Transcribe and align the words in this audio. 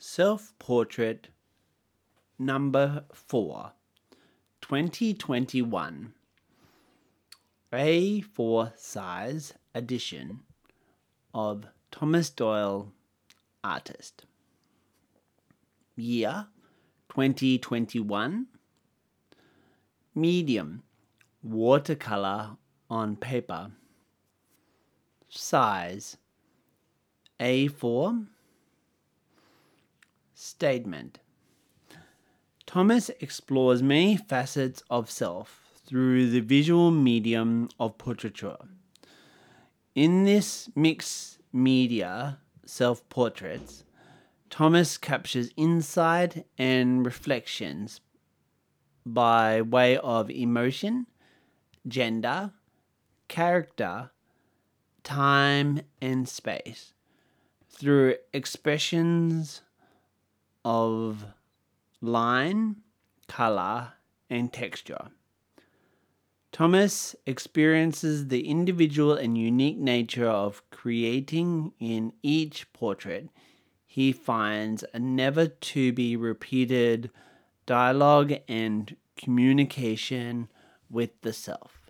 Self 0.00 0.52
Portrait 0.60 1.26
Number 2.38 3.02
4, 3.12 3.72
2021. 4.60 6.12
A4 7.72 8.78
size 8.78 9.54
edition 9.74 10.38
of 11.34 11.64
Thomas 11.90 12.30
Doyle, 12.30 12.92
artist. 13.64 14.24
Year 15.96 16.46
2021. 17.08 18.46
Medium 20.14 20.84
watercolor 21.42 22.50
on 22.88 23.16
paper. 23.16 23.72
Size 25.28 26.18
A4. 27.40 28.28
Statement 30.40 31.18
Thomas 32.64 33.10
explores 33.18 33.82
many 33.82 34.16
facets 34.16 34.84
of 34.88 35.10
self 35.10 35.64
through 35.84 36.30
the 36.30 36.38
visual 36.38 36.92
medium 36.92 37.68
of 37.80 37.98
portraiture. 37.98 38.56
In 39.96 40.22
this 40.22 40.70
mixed 40.76 41.40
media 41.52 42.38
self 42.64 43.06
portraits, 43.08 43.82
Thomas 44.48 44.96
captures 44.96 45.50
insight 45.56 46.46
and 46.56 47.04
reflections 47.04 48.00
by 49.04 49.60
way 49.60 49.96
of 49.96 50.30
emotion, 50.30 51.08
gender, 51.88 52.52
character, 53.26 54.12
time, 55.02 55.80
and 56.00 56.28
space 56.28 56.92
through 57.68 58.14
expressions 58.32 59.62
of 60.68 61.24
line, 62.02 62.76
color, 63.26 63.94
and 64.28 64.52
texture. 64.52 65.08
Thomas 66.52 67.16
experiences 67.24 68.28
the 68.28 68.46
individual 68.46 69.14
and 69.14 69.38
unique 69.38 69.78
nature 69.78 70.28
of 70.28 70.62
creating 70.68 71.72
in 71.80 72.12
each 72.22 72.70
portrait. 72.74 73.30
He 73.86 74.12
finds 74.12 74.84
a 74.92 74.98
never 74.98 75.46
to 75.46 75.92
be 75.94 76.16
repeated 76.16 77.10
dialogue 77.64 78.34
and 78.46 78.94
communication 79.16 80.50
with 80.90 81.18
the 81.22 81.32
self. 81.32 81.87